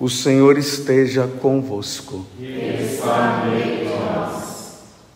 [0.00, 2.24] O Senhor esteja convosco.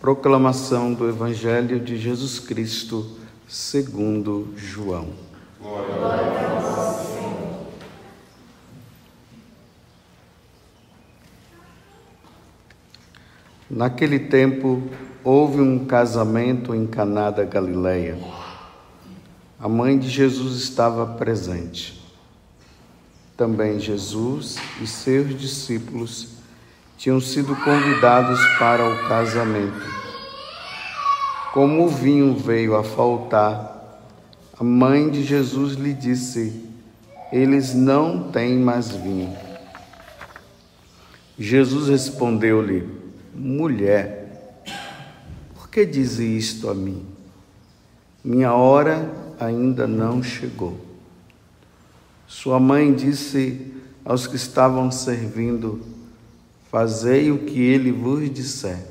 [0.00, 3.16] Proclamação do Evangelho de Jesus Cristo,
[3.46, 5.10] segundo João.
[5.60, 7.66] Glória a vós, Senhor.
[13.70, 14.82] Naquele tempo
[15.22, 18.18] houve um casamento em Caná da Galileia.
[19.60, 22.01] A mãe de Jesus estava presente
[23.36, 26.28] também Jesus e seus discípulos
[26.96, 29.82] tinham sido convidados para o casamento.
[31.52, 33.72] Como o vinho veio a faltar,
[34.58, 36.64] a mãe de Jesus lhe disse:
[37.32, 39.36] Eles não têm mais vinho.
[41.38, 42.88] Jesus respondeu-lhe:
[43.34, 44.62] Mulher,
[45.54, 47.04] por que diz isto a mim?
[48.24, 50.91] Minha hora ainda não chegou.
[52.32, 53.72] Sua mãe disse
[54.02, 55.82] aos que estavam servindo:
[56.70, 58.86] Fazei o que ele vos disser.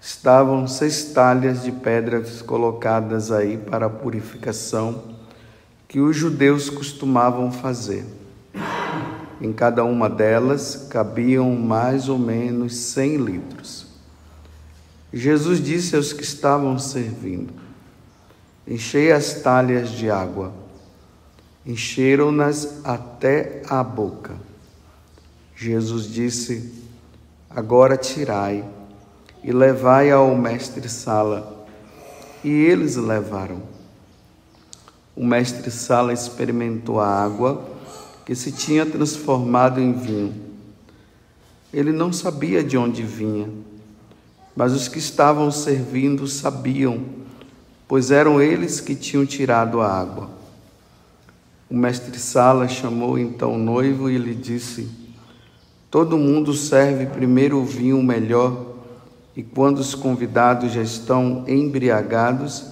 [0.00, 5.16] Estavam seis talhas de pedras colocadas aí para a purificação
[5.88, 8.06] que os judeus costumavam fazer.
[9.40, 13.88] Em cada uma delas cabiam mais ou menos cem litros.
[15.12, 17.52] Jesus disse aos que estavam servindo:
[18.66, 20.67] Enchei as talhas de água
[21.68, 24.34] encheram-nas até a boca.
[25.54, 26.72] Jesus disse:
[27.50, 28.64] Agora tirai
[29.44, 31.66] e levai ao mestre-sala.
[32.42, 33.60] E eles levaram.
[35.14, 37.62] O mestre-sala experimentou a água
[38.24, 40.34] que se tinha transformado em vinho.
[41.70, 43.50] Ele não sabia de onde vinha,
[44.56, 47.04] mas os que estavam servindo sabiam,
[47.86, 50.37] pois eram eles que tinham tirado a água.
[51.70, 54.88] O mestre Sala chamou então o noivo e lhe disse:
[55.90, 58.74] Todo mundo serve primeiro o vinho melhor,
[59.36, 62.64] e quando os convidados já estão embriagados,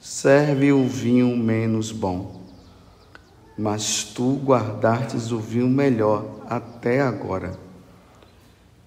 [0.00, 2.42] serve o vinho menos bom.
[3.58, 7.58] Mas tu guardastes o vinho melhor até agora.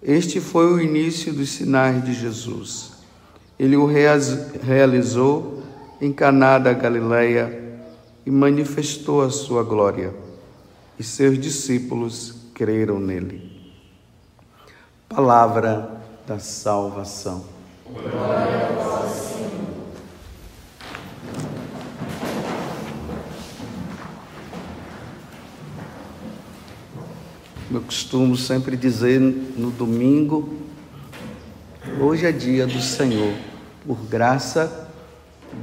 [0.01, 2.91] Este foi o início dos sinais de Jesus.
[3.59, 5.63] Ele o realizou
[5.99, 7.66] em Caná da Galileia
[8.27, 10.13] e manifestou a sua glória,
[10.99, 13.71] e seus discípulos creram nele.
[15.07, 17.45] Palavra da salvação.
[17.89, 18.67] Glória.
[27.71, 30.53] Eu costumo sempre dizer no domingo,
[31.97, 33.33] hoje é dia do Senhor.
[33.85, 34.89] Por graça,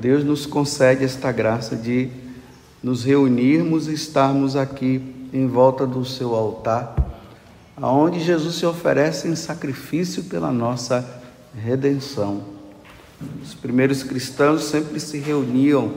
[0.00, 2.23] Deus nos concede esta graça de
[2.84, 5.02] nos reunirmos e estarmos aqui
[5.32, 6.94] em volta do seu altar,
[7.78, 11.22] aonde Jesus se oferece em sacrifício pela nossa
[11.56, 12.44] redenção.
[13.42, 15.94] Os primeiros cristãos sempre se reuniam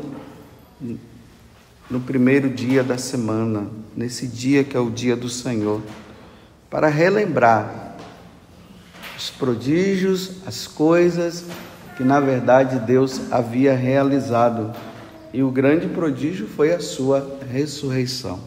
[1.91, 5.81] no primeiro dia da semana, nesse dia que é o dia do Senhor,
[6.69, 7.97] para relembrar
[9.17, 11.43] os prodígios, as coisas
[11.97, 14.73] que na verdade Deus havia realizado
[15.33, 18.39] e o grande prodígio foi a sua ressurreição.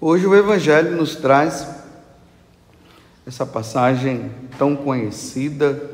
[0.00, 1.66] Hoje o Evangelho nos traz
[3.26, 5.90] essa passagem tão conhecida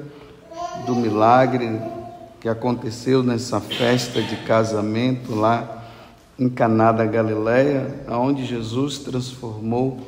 [0.87, 1.81] do milagre
[2.41, 5.85] que aconteceu nessa festa de casamento lá
[6.39, 10.01] em Caná da Galileia, onde Jesus transformou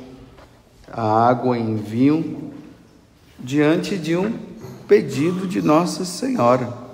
[0.91, 2.51] a água em vinho
[3.39, 4.31] diante de um
[4.87, 6.88] pedido de Nossa Senhora.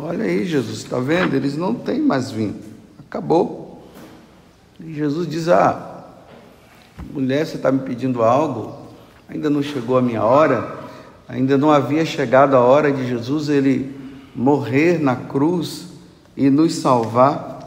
[0.00, 1.34] Olha aí, Jesus, está vendo?
[1.34, 2.54] Eles não têm mais vinho.
[3.00, 3.82] Acabou.
[4.78, 6.04] E Jesus diz: Ah,
[7.12, 8.76] mulher, você está me pedindo algo?
[9.28, 10.78] Ainda não chegou a minha hora.
[11.28, 13.92] Ainda não havia chegado a hora de Jesus ele
[14.34, 15.88] morrer na cruz
[16.36, 17.58] e nos salvar.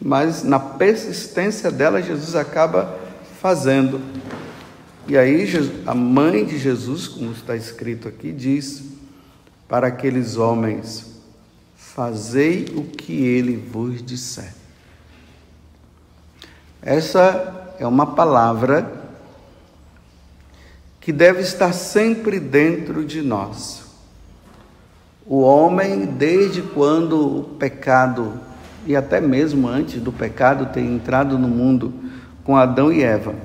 [0.00, 2.98] Mas na persistência dela, Jesus acaba
[3.38, 4.00] fazendo.
[5.06, 5.46] E aí,
[5.84, 8.82] a mãe de Jesus, como está escrito aqui, diz
[9.68, 11.13] para aqueles homens:
[11.94, 14.52] fazei o que ele vos disser.
[16.82, 18.92] Essa é uma palavra
[21.00, 23.84] que deve estar sempre dentro de nós.
[25.24, 28.40] O homem, desde quando o pecado,
[28.84, 31.94] e até mesmo antes do pecado ter entrado no mundo
[32.42, 33.36] com Adão e Eva,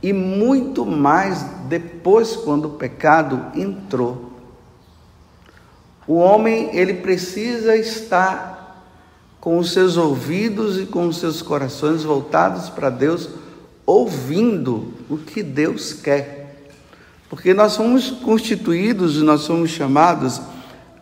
[0.00, 4.25] e muito mais depois quando o pecado entrou
[6.06, 8.56] o homem, ele precisa estar
[9.40, 13.28] com os seus ouvidos e com os seus corações voltados para Deus
[13.84, 16.68] ouvindo o que Deus quer.
[17.28, 20.40] Porque nós somos constituídos, nós somos chamados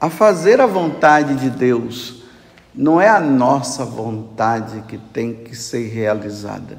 [0.01, 2.23] a fazer a vontade de Deus.
[2.75, 6.79] Não é a nossa vontade que tem que ser realizada.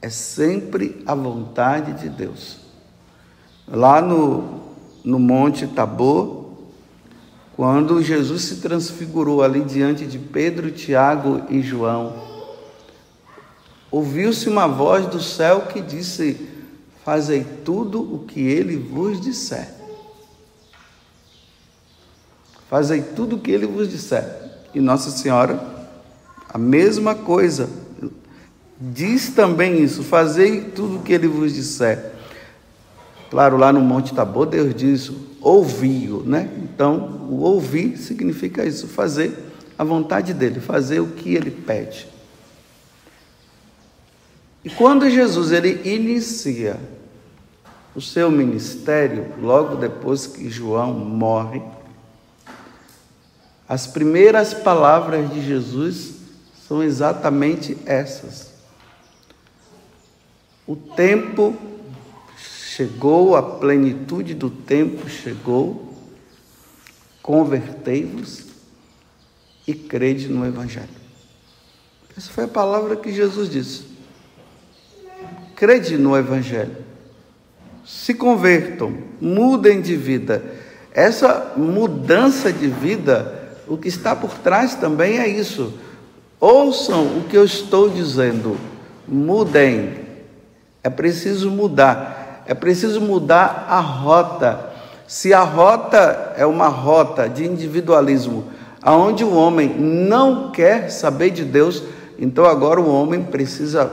[0.00, 2.58] É sempre a vontade de Deus.
[3.66, 4.60] Lá no,
[5.04, 6.41] no Monte Tabor,
[7.56, 12.14] quando Jesus se transfigurou ali diante de Pedro, Tiago e João,
[13.90, 16.48] ouviu-se uma voz do céu que disse:
[17.04, 19.68] Fazei tudo o que ele vos disser.
[22.70, 24.24] Fazei tudo o que ele vos disser.
[24.74, 25.62] E Nossa Senhora,
[26.48, 27.68] a mesma coisa,
[28.80, 32.12] diz também isso: Fazei tudo o que ele vos disser.
[33.32, 36.50] Claro, lá no Monte Tabor, Deus diz: ouviu, né?
[36.62, 39.34] Então, o ouvir significa isso, fazer
[39.78, 42.06] a vontade dele, fazer o que ele pede.
[44.62, 46.78] E quando Jesus ele inicia
[47.94, 51.62] o seu ministério, logo depois que João morre,
[53.66, 56.16] as primeiras palavras de Jesus
[56.68, 58.52] são exatamente essas.
[60.66, 61.71] O tempo
[62.74, 65.94] chegou, a plenitude do tempo chegou,
[67.22, 68.46] convertei-vos
[69.66, 70.88] e crede no Evangelho.
[72.16, 73.84] Essa foi a palavra que Jesus disse.
[75.54, 76.76] Crede no Evangelho.
[77.84, 80.42] Se convertam, mudem de vida.
[80.94, 85.74] Essa mudança de vida, o que está por trás também é isso.
[86.40, 88.56] Ouçam o que eu estou dizendo.
[89.06, 90.00] Mudem.
[90.82, 92.21] É preciso mudar.
[92.46, 94.72] É preciso mudar a rota.
[95.06, 98.50] Se a rota é uma rota de individualismo,
[98.80, 101.82] aonde o homem não quer saber de Deus,
[102.18, 103.90] então agora o homem precisa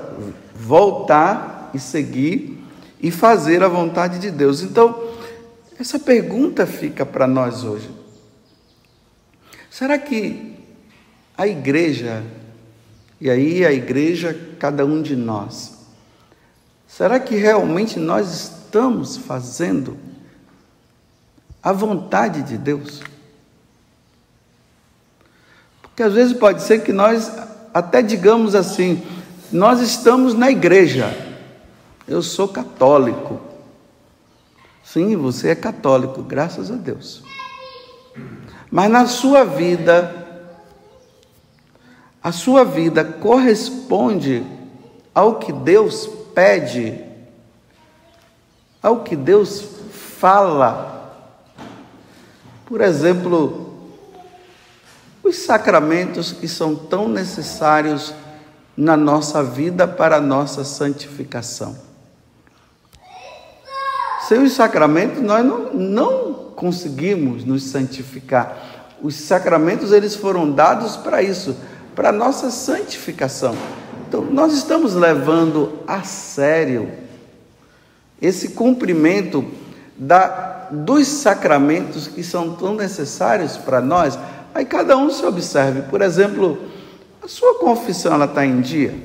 [0.56, 2.64] voltar e seguir
[3.02, 4.62] e fazer a vontade de Deus.
[4.62, 5.04] Então,
[5.80, 7.90] essa pergunta fica para nós hoje.
[9.70, 10.58] Será que
[11.38, 12.22] a igreja,
[13.22, 15.79] e aí a igreja, cada um de nós,
[16.90, 19.98] será que realmente nós estamos fazendo
[21.64, 23.02] a vontade de Deus?
[25.82, 27.32] Porque às vezes pode ser que nós
[27.74, 29.02] até digamos assim,
[29.52, 31.16] nós estamos na igreja.
[32.08, 33.40] Eu sou católico.
[34.84, 37.24] Sim, você é católico, graças a Deus.
[38.72, 40.28] Mas na sua vida,
[42.22, 44.44] a sua vida corresponde
[45.14, 46.10] ao que Deus
[46.40, 47.04] pede,
[48.82, 51.14] ao que Deus fala.
[52.66, 53.92] Por exemplo,
[55.22, 58.14] os sacramentos que são tão necessários
[58.78, 61.78] na nossa vida para a nossa santificação.
[64.30, 68.96] Sem os sacramentos, nós não, não conseguimos nos santificar.
[69.02, 71.58] Os sacramentos, eles foram dados para isso,
[71.94, 73.58] para a nossa santificação.
[74.10, 76.92] Então, nós estamos levando a sério
[78.20, 79.46] esse cumprimento
[79.96, 84.18] da, dos sacramentos que são tão necessários para nós.
[84.52, 85.84] Aí cada um se observe.
[85.84, 86.58] Por exemplo,
[87.24, 88.96] a sua confissão ela está em dia?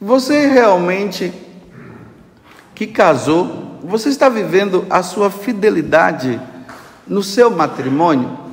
[0.00, 1.32] Você realmente
[2.72, 6.40] que casou, você está vivendo a sua fidelidade
[7.04, 8.43] no seu matrimônio?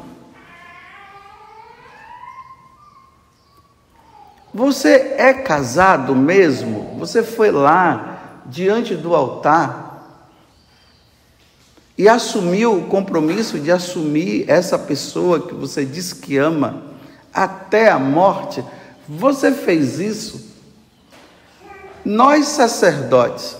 [4.53, 6.95] Você é casado mesmo?
[6.99, 9.91] Você foi lá diante do altar
[11.97, 16.83] e assumiu o compromisso de assumir essa pessoa que você diz que ama
[17.33, 18.63] até a morte,
[19.07, 20.51] você fez isso.
[22.03, 23.55] Nós, sacerdotes,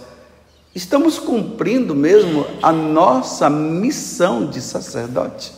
[0.74, 5.54] estamos cumprindo mesmo a nossa missão de sacerdote.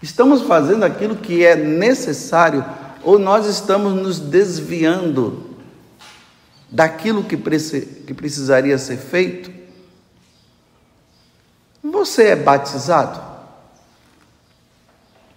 [0.00, 2.64] Estamos fazendo aquilo que é necessário
[3.04, 5.50] ou nós estamos nos desviando
[6.70, 9.50] daquilo que, precisaria ser feito?
[11.82, 13.20] Você é batizado?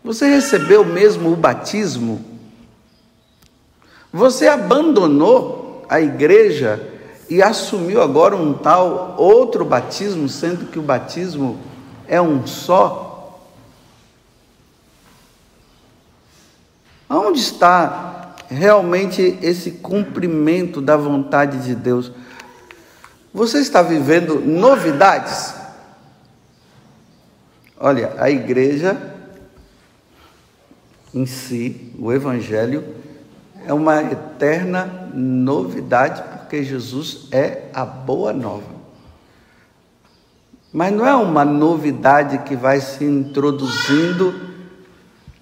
[0.04, 2.24] Você recebeu mesmo o batismo?
[4.14, 6.92] Você abandonou a igreja
[7.30, 11.60] e assumiu agora um tal outro batismo, sendo que o batismo
[12.08, 13.15] é um só?
[17.10, 22.12] Onde está realmente esse cumprimento da vontade de Deus?
[23.34, 25.54] Você está vivendo novidades?
[27.78, 29.14] Olha, a igreja
[31.14, 32.84] em si, o evangelho,
[33.66, 38.76] é uma eterna novidade, porque Jesus é a boa nova.
[40.72, 44.55] Mas não é uma novidade que vai se introduzindo,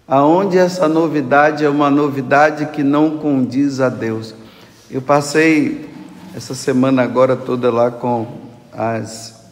[0.08, 4.36] aonde essa novidade é uma novidade que não condiz a Deus.
[4.90, 5.90] Eu passei
[6.36, 8.28] essa semana agora toda lá com
[8.72, 9.46] as,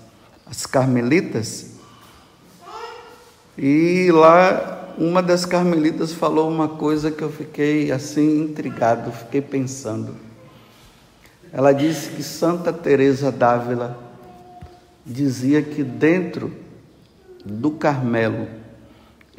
[0.46, 1.72] as carmelitas,
[3.58, 10.16] e lá uma das carmelitas falou uma coisa que eu fiquei assim intrigado, fiquei pensando.
[11.54, 13.98] Ela disse que Santa Teresa d'Ávila
[15.06, 16.52] dizia que dentro
[17.44, 18.48] do Carmelo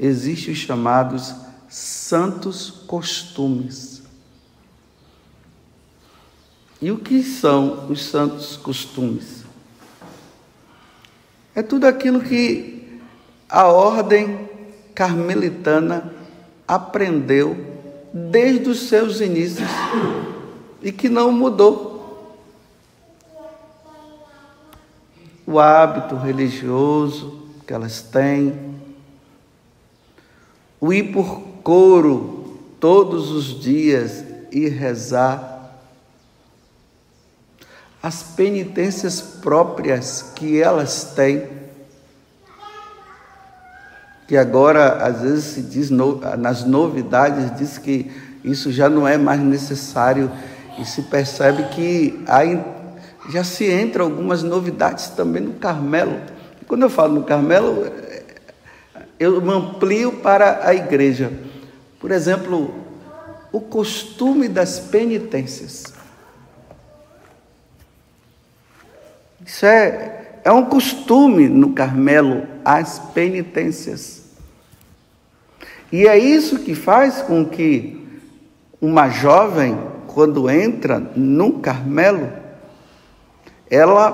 [0.04, 1.34] existem os chamados
[1.68, 4.02] santos costumes.
[6.80, 9.44] E o que são os santos costumes?
[11.54, 13.00] É tudo aquilo que
[13.48, 14.48] a ordem
[14.94, 16.12] carmelitana
[16.66, 17.56] aprendeu
[18.12, 19.68] desde os seus inícios
[20.82, 21.92] e que não mudou.
[25.46, 28.71] o hábito religioso que elas têm,
[30.82, 35.78] o ir por coro todos os dias e rezar,
[38.02, 41.46] as penitências próprias que elas têm,
[44.26, 48.10] que agora às vezes se diz nas novidades diz que
[48.42, 50.32] isso já não é mais necessário
[50.80, 52.42] e se percebe que há
[53.30, 56.18] já se entra algumas novidades também no Carmelo.
[56.60, 57.86] E quando eu falo no Carmelo,
[59.22, 61.32] eu amplio para a igreja.
[62.00, 62.74] Por exemplo,
[63.52, 65.94] o costume das penitências.
[69.46, 74.22] Isso é, é um costume no Carmelo, as penitências.
[75.92, 78.04] E é isso que faz com que
[78.80, 82.32] uma jovem, quando entra no Carmelo,
[83.70, 84.10] ela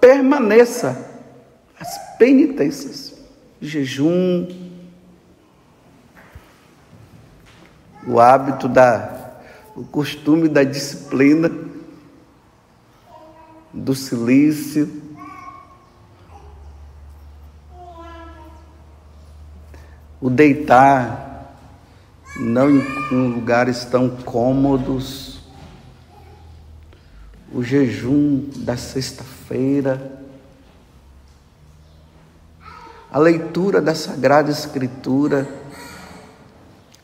[0.00, 1.08] permaneça
[1.78, 3.14] as penitências,
[3.60, 4.48] jejum,
[8.06, 9.34] o hábito da,
[9.76, 11.50] o costume da disciplina,
[13.72, 14.90] do silício,
[20.20, 21.54] o deitar
[22.36, 25.40] não em lugares tão cômodos,
[27.52, 30.19] o jejum da sexta-feira,
[33.12, 35.48] a leitura da Sagrada Escritura,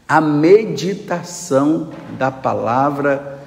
[0.08, 3.40] a meditação da palavra,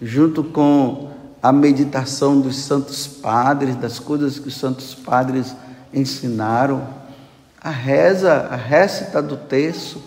[0.00, 1.10] junto com
[1.42, 5.54] a meditação dos santos padres, das coisas que os santos padres
[5.92, 6.86] ensinaram,
[7.60, 10.00] a reza, a récita do texto,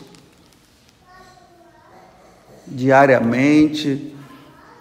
[2.66, 4.16] diariamente,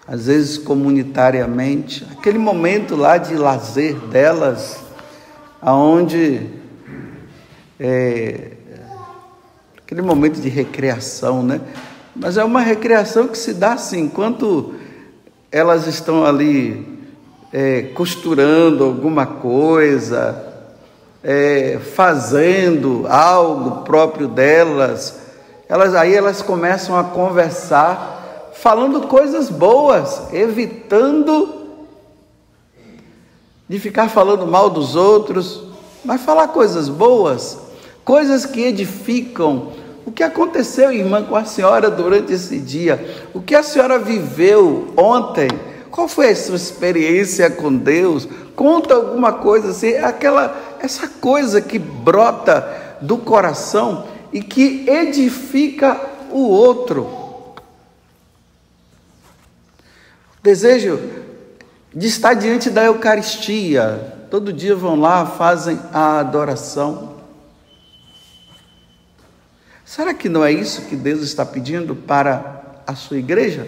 [0.07, 4.90] às vezes comunitariamente, aquele momento lá de lazer delas,
[5.61, 6.47] aonde
[7.79, 8.51] é,
[9.77, 11.61] aquele momento de recreação, né?
[12.15, 14.73] Mas é uma recreação que se dá assim, enquanto
[15.51, 16.99] elas estão ali
[17.53, 20.47] é, costurando alguma coisa,
[21.23, 25.19] é, fazendo algo próprio delas,
[25.69, 31.60] elas aí elas começam a conversar falando coisas boas, evitando
[33.71, 35.63] de ficar falando mal dos outros,
[36.03, 37.57] mas falar coisas boas,
[38.03, 39.71] coisas que edificam.
[40.05, 43.23] O que aconteceu, irmã, com a senhora durante esse dia?
[43.33, 45.47] O que a senhora viveu ontem?
[45.89, 48.27] Qual foi a sua experiência com Deus?
[48.57, 55.97] Conta alguma coisa assim, aquela essa coisa que brota do coração e que edifica
[56.29, 57.09] o outro.
[60.43, 61.20] Desejo
[61.93, 64.15] de estar diante da Eucaristia.
[64.29, 67.17] Todo dia vão lá, fazem a adoração.
[69.83, 73.67] Será que não é isso que Deus está pedindo para a sua igreja?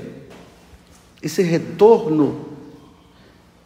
[1.21, 2.53] Esse retorno.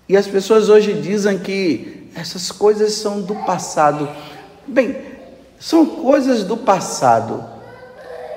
[0.10, 4.10] E as pessoas hoje dizem que essas coisas são do passado.
[4.66, 4.98] Bem,
[5.60, 7.46] são coisas do passado.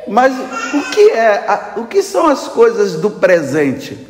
[0.06, 0.34] Mas
[0.74, 4.09] o que é, o que são as coisas do presente?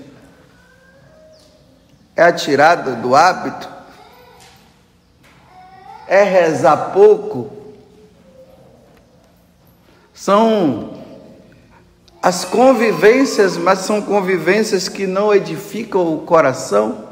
[2.21, 3.67] É a tirada do hábito?
[6.07, 7.51] É rezar pouco?
[10.13, 10.99] São
[12.23, 17.09] as convivências, mas são convivências que não edificam o coração?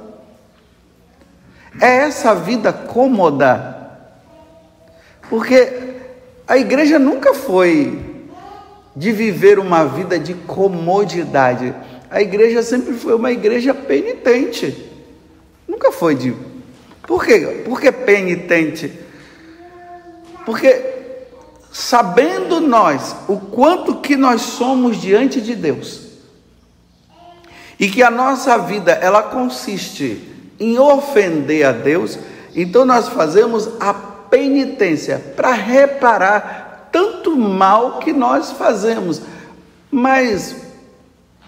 [1.81, 3.91] É essa vida cômoda?
[5.31, 5.95] Porque
[6.47, 8.27] a igreja nunca foi
[8.95, 11.75] de viver uma vida de comodidade.
[12.11, 14.88] A igreja sempre foi uma igreja penitente.
[15.69, 16.35] Nunca foi de.
[17.07, 17.63] Por quê?
[17.65, 18.93] Por que penitente?
[20.47, 20.97] Porque
[21.71, 26.09] sabendo nós o quanto que nós somos diante de Deus,
[27.79, 32.19] e que a nossa vida ela consiste em ofender a Deus,
[32.55, 39.23] então nós fazemos a penitência para reparar tanto mal que nós fazemos.
[39.91, 40.57] Mas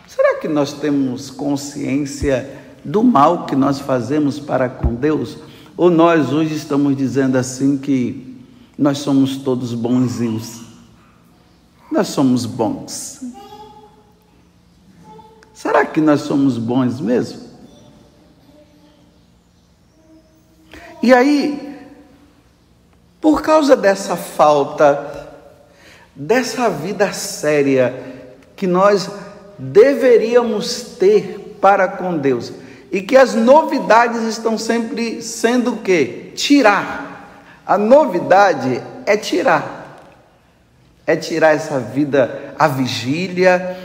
[0.07, 2.49] será que nós temos consciência
[2.84, 5.38] do mal que nós fazemos para com Deus?
[5.76, 8.38] Ou nós hoje estamos dizendo assim que
[8.76, 10.60] nós somos todos bonzinhos?
[11.90, 13.20] Nós somos bons.
[15.52, 17.50] Será que nós somos bons mesmo?
[21.02, 21.78] E aí,
[23.20, 25.28] por causa dessa falta,
[26.14, 29.10] dessa vida séria que nós
[29.58, 32.52] deveríamos ter para com Deus,
[32.90, 36.32] e que as novidades estão sempre sendo o quê?
[36.35, 37.62] Tirar.
[37.64, 39.99] A novidade é tirar.
[41.06, 43.76] É tirar essa vida, a vigília,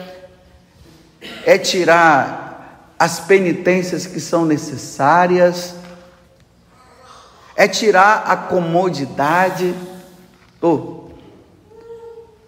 [1.46, 5.76] é tirar as penitências que são necessárias,
[7.56, 9.76] é tirar a comodidade,
[10.62, 11.10] oh,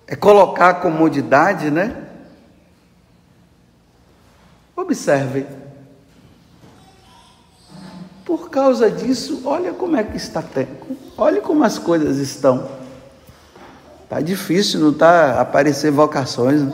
[0.08, 2.04] é colocar a comodidade, né?
[4.76, 5.46] Observe.
[8.28, 10.98] Por causa disso, olha como é que está tempo.
[11.18, 12.70] Olha como as coisas estão.
[14.10, 16.62] Tá difícil, não tá aparecer vocações.
[16.62, 16.70] Né?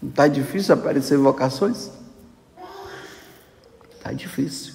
[0.00, 1.90] Não está difícil aparecer vocações?
[3.96, 4.72] Está difícil.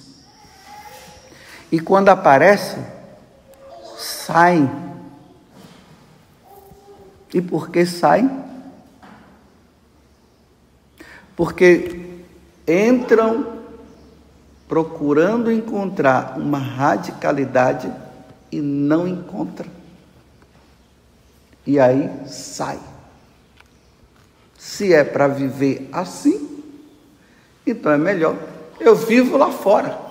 [1.72, 2.76] E quando aparece,
[3.96, 4.70] saem.
[7.32, 8.44] E por que saem?
[11.34, 12.24] Porque
[12.68, 13.55] entram
[14.68, 17.90] procurando encontrar uma radicalidade
[18.50, 19.70] e não encontram.
[21.66, 22.78] E aí sai.
[24.58, 26.62] Se é para viver assim,
[27.66, 28.36] então é melhor.
[28.80, 30.06] Eu vivo lá fora.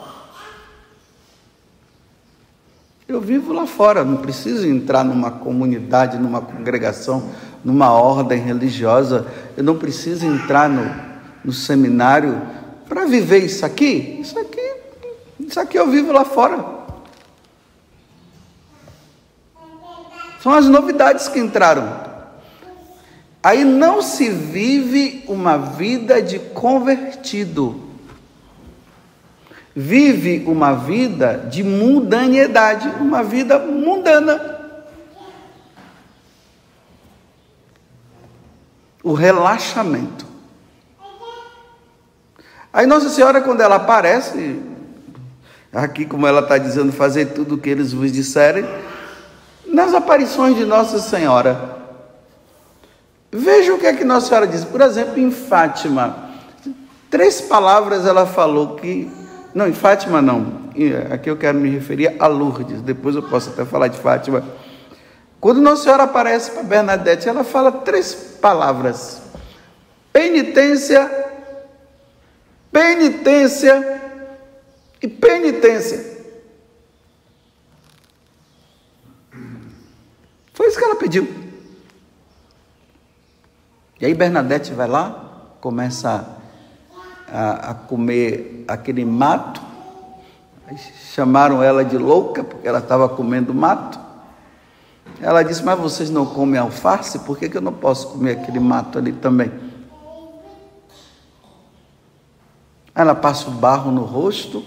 [3.07, 7.29] Eu vivo lá fora, não preciso entrar numa comunidade, numa congregação,
[7.63, 9.27] numa ordem religiosa.
[9.55, 10.91] Eu não preciso entrar no,
[11.43, 12.41] no seminário
[12.87, 14.19] para viver isso aqui.
[14.21, 14.73] Isso aqui,
[15.39, 16.75] isso aqui eu vivo lá fora.
[20.41, 22.05] São as novidades que entraram.
[23.41, 27.83] Aí não se vive uma vida de convertido.
[29.75, 34.59] Vive uma vida de mundanidade, uma vida mundana.
[39.03, 40.34] O relaxamento.
[42.75, 44.61] Aí Nossa Senhora, quando ela aparece,
[45.73, 48.63] aqui como ela está dizendo, fazer tudo o que eles vos disserem,
[49.65, 51.75] nas aparições de Nossa Senhora,
[53.37, 54.63] Veja o que é que Nossa Senhora diz.
[54.63, 56.29] Por exemplo, em Fátima,
[57.11, 59.11] três palavras ela falou que.
[59.53, 60.63] Não, em Fátima não.
[61.11, 62.81] Aqui eu quero me referir a Lourdes.
[62.81, 64.41] Depois eu posso até falar de Fátima.
[65.41, 69.21] Quando Nossa Senhora aparece para Bernadette, ela fala três palavras:
[70.13, 71.24] penitência,
[72.75, 74.01] penitência
[75.01, 76.13] e penitência.
[80.53, 81.25] Foi isso que ela pediu.
[83.97, 86.37] E aí Bernadette vai lá, começa
[87.31, 89.61] a, a comer aquele mato.
[91.13, 93.97] Chamaram ela de louca porque ela estava comendo mato.
[95.21, 97.19] Ela disse: Mas vocês não comem alface?
[97.19, 99.64] Por que, que eu não posso comer aquele mato ali também?
[102.95, 104.63] Ela passa o barro no rosto.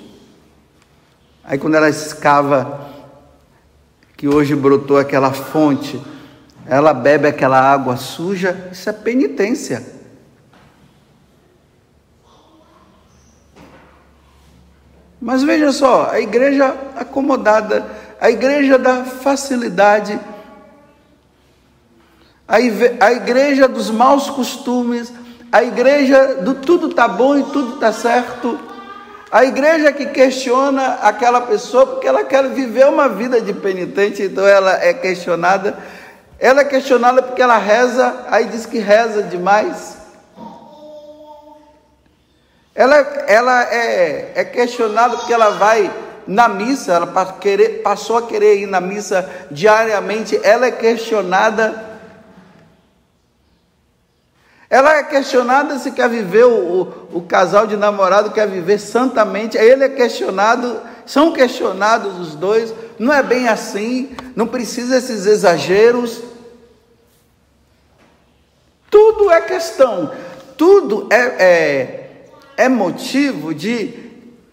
[1.42, 2.92] Aí, quando ela escava,
[4.18, 5.98] que hoje brotou aquela fonte,
[6.66, 9.96] ela bebe aquela água suja, isso é penitência.
[15.20, 20.18] Mas veja só, a igreja acomodada, a igreja da facilidade,
[22.46, 22.60] a
[23.12, 25.12] igreja dos maus costumes,
[25.50, 28.58] a igreja do tudo tá bom e tudo tá certo,
[29.30, 34.46] a igreja que questiona aquela pessoa porque ela quer viver uma vida de penitente, então
[34.46, 35.76] ela é questionada
[36.38, 39.96] ela é questionada porque ela reza, aí diz que reza demais.
[42.74, 45.90] Ela, ela é, é questionada porque ela vai
[46.28, 47.12] na missa, ela
[47.82, 50.38] passou a querer ir na missa diariamente.
[50.44, 51.88] Ela é questionada
[54.70, 59.57] Ela é questionada se quer viver, o, o, o, casal de namorado quer viver santamente.
[59.57, 62.74] Ele é questionado, são questionados os dois.
[62.98, 66.20] Não é bem assim, não precisa esses exageros.
[68.90, 70.12] Tudo é questão,
[70.57, 72.11] tudo é, é,
[72.57, 73.94] é motivo de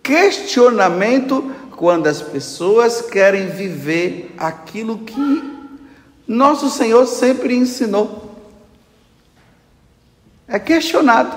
[0.01, 5.55] questionamento quando as pessoas querem viver aquilo que
[6.27, 8.34] nosso Senhor sempre ensinou
[10.47, 11.35] é questionado.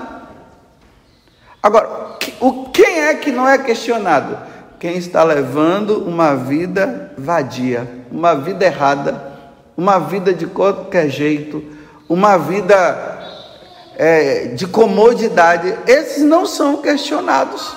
[1.61, 4.37] Agora, o quem é que não é questionado?
[4.79, 9.29] Quem está levando uma vida vadia, uma vida errada,
[9.75, 11.63] uma vida de qualquer jeito,
[12.07, 13.19] uma vida
[13.97, 17.75] é, de comodidade, esses não são questionados.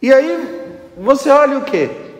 [0.00, 2.11] E aí você olha o que?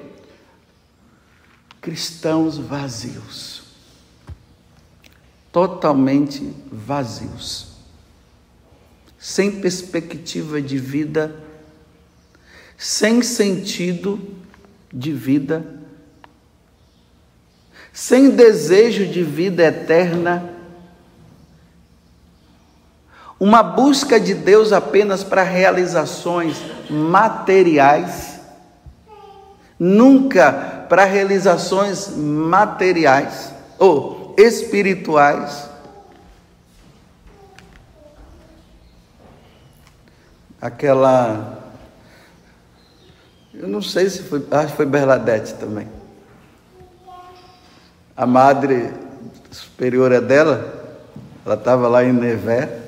[1.82, 3.64] Cristãos vazios,
[5.50, 7.72] totalmente vazios,
[9.18, 11.34] sem perspectiva de vida,
[12.78, 14.36] sem sentido
[14.92, 15.66] de vida,
[17.92, 20.50] sem desejo de vida eterna,
[23.40, 28.40] uma busca de Deus apenas para realizações materiais,
[29.76, 35.66] nunca para realizações materiais ou espirituais.
[40.60, 41.60] Aquela.
[43.54, 44.46] Eu não sei se foi.
[44.50, 45.88] Acho que foi Bernadette também.
[48.14, 48.92] A madre
[49.50, 50.94] superiora dela,
[51.46, 52.80] ela estava lá em Nevé,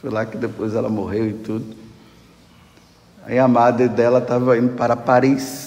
[0.00, 1.76] foi lá que depois ela morreu e tudo.
[3.26, 5.63] Aí a madre dela estava indo para Paris.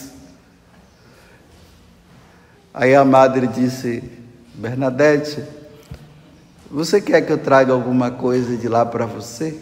[2.78, 4.04] Aí a madre disse:
[4.54, 5.44] Bernadette,
[6.70, 9.60] você quer que eu traga alguma coisa de lá para você?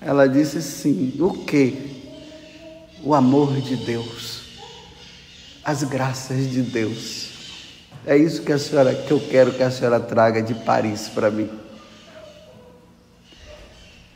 [0.00, 1.14] Ela disse sim.
[1.20, 2.00] O que?
[3.04, 4.58] O amor de Deus,
[5.62, 7.30] as graças de Deus.
[8.06, 11.30] É isso que a senhora que eu quero que a senhora traga de Paris para
[11.30, 11.50] mim.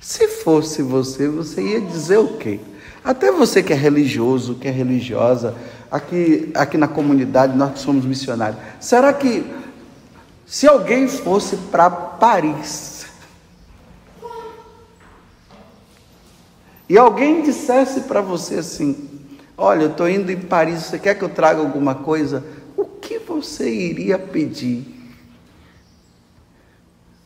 [0.01, 2.59] Se fosse você, você ia dizer o quê?
[3.05, 5.55] Até você que é religioso, que é religiosa,
[5.91, 8.61] aqui, aqui na comunidade, nós que somos missionários.
[8.81, 9.45] Será que
[10.47, 13.07] se alguém fosse para Paris
[16.89, 19.09] e alguém dissesse para você assim:
[19.57, 22.45] Olha, eu estou indo em Paris, você quer que eu traga alguma coisa?
[22.77, 24.95] O que você iria pedir?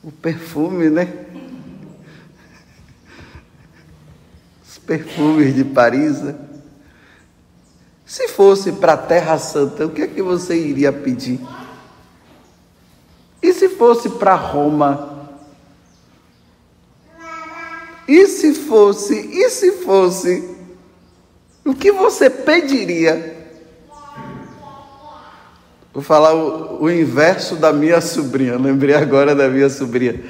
[0.02, 1.26] O perfume, né?
[4.66, 6.34] Os perfumes de Paris, né?
[8.10, 11.38] Se fosse para a Terra Santa, o que é que você iria pedir?
[13.40, 15.28] E se fosse para Roma?
[18.08, 20.56] E se fosse, e se fosse,
[21.64, 23.54] o que você pediria?
[25.94, 28.58] Vou falar o, o inverso da minha sobrinha.
[28.58, 30.20] lembrei agora da minha sobrinha.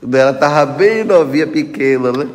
[0.00, 2.30] Quando ela estava bem novinha, pequena, né?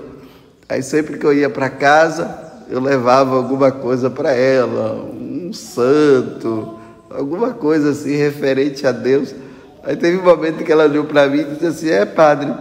[0.69, 2.40] Aí sempre que eu ia para casa,
[2.71, 6.79] eu levava alguma coisa para ela, um santo,
[7.10, 9.36] alguma coisa assim referente a Deus.
[9.84, 12.53] Aí teve um momento que ela olhou para mim e disse assim: É, padre,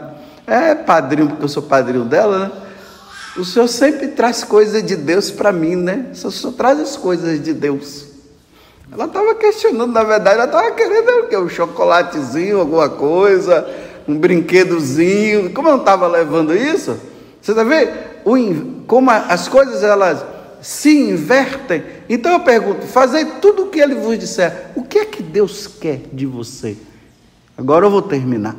[0.49, 2.53] é padrinho, porque eu sou padrinho dela, né?
[3.37, 6.07] O senhor sempre traz coisas de Deus para mim, né?
[6.13, 8.07] O senhor só traz as coisas de Deus.
[8.91, 11.37] Ela estava questionando, na verdade, ela estava querendo o quê?
[11.37, 13.65] Um chocolatezinho, alguma coisa,
[14.09, 15.51] um brinquedozinho.
[15.51, 16.99] Como eu não estava levando isso,
[17.41, 18.11] você está vendo?
[18.25, 18.37] o,
[18.91, 20.25] como as coisas elas
[20.61, 21.85] se invertem.
[22.09, 24.73] Então eu pergunto: fazei tudo o que ele vos disser.
[24.75, 26.77] O que é que Deus quer de você?
[27.57, 28.57] Agora eu vou terminar.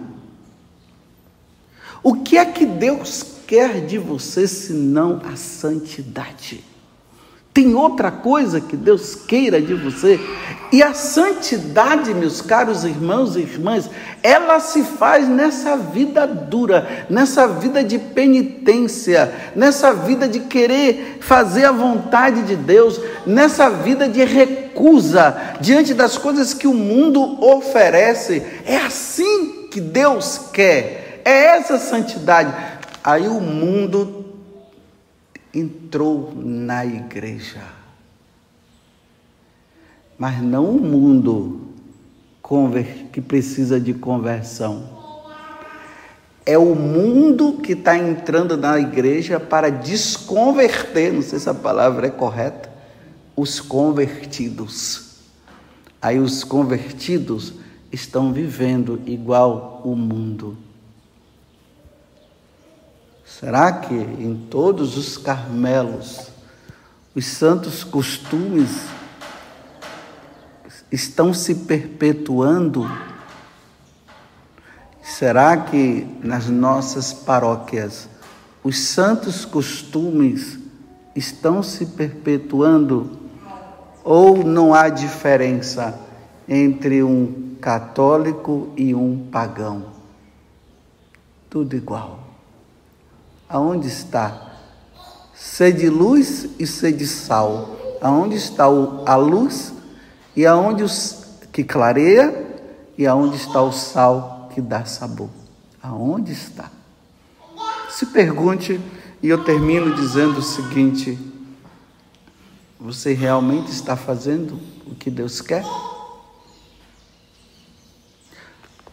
[2.02, 6.64] O que é que Deus quer de você senão a santidade?
[7.54, 10.18] Tem outra coisa que Deus queira de você.
[10.72, 13.90] E a santidade, meus caros irmãos e irmãs,
[14.24, 21.66] ela se faz nessa vida dura, nessa vida de penitência, nessa vida de querer fazer
[21.66, 28.42] a vontade de Deus, nessa vida de recusa diante das coisas que o mundo oferece.
[28.66, 31.22] É assim que Deus quer.
[31.26, 32.54] É essa santidade.
[33.04, 34.31] Aí o mundo
[35.54, 37.64] entrou na igreja.
[40.18, 41.72] Mas não o mundo
[43.14, 45.00] que precisa de conversão.
[46.46, 52.08] É o mundo que está entrando na igreja para desconverter, não sei se a palavra
[52.08, 52.70] é correta,
[53.38, 55.12] os convertidos.
[56.02, 57.54] Aí os convertidos
[57.92, 60.58] estão vivendo igual o mundo.
[63.42, 66.28] Será que em todos os Carmelos
[67.16, 68.86] os santos costumes
[70.92, 72.88] estão se perpetuando?
[75.02, 78.08] Será que nas nossas paróquias
[78.64, 80.60] os santos costumes
[81.16, 83.22] estão se perpetuando
[84.04, 86.00] ou não há diferença
[86.48, 89.88] entre um católico e um pagão?
[91.50, 92.31] Tudo igual.
[93.52, 94.50] Aonde está?
[95.36, 97.98] Sede luz e sede sal.
[98.02, 99.74] Aonde está a luz
[100.36, 102.48] e aonde os que clareia
[102.98, 105.30] e aonde está o sal que dá sabor?
[105.84, 106.72] Aonde está?
[107.90, 108.80] Se pergunte
[109.22, 111.20] e eu termino dizendo o seguinte:
[112.80, 115.66] você realmente está fazendo o que Deus quer?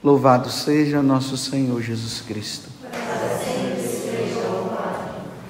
[0.03, 2.78] Louvado seja nosso Senhor Jesus Cristo.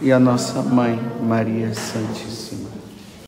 [0.01, 2.48] E a nossa mãe, Maria Santíssima.